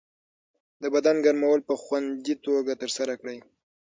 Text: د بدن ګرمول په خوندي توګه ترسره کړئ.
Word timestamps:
د 0.81 0.83
بدن 0.95 1.15
ګرمول 1.25 1.59
په 1.69 1.73
خوندي 1.83 2.35
توګه 2.45 2.73
ترسره 2.81 3.13
کړئ. 3.21 3.37